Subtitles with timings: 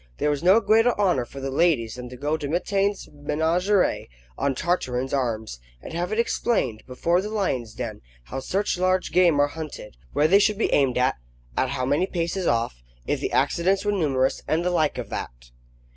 [0.17, 4.55] There was no greater honour for the ladies than to go to Mitaine's Menagerie on
[4.55, 9.49] Tartarin's arms, and have it explained before the lion's den how such large game are
[9.49, 11.17] hunted, where they should be aimed at,
[11.55, 15.51] at how many paces off; if the accidents were numerous, and the like of that.